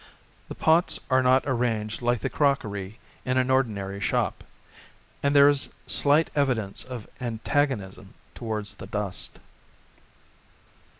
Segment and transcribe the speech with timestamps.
[0.47, 4.43] The pots are not arranged like the crockery in an ordinary shop,
[5.21, 9.37] and there is slight evidence of antagonism towards dust.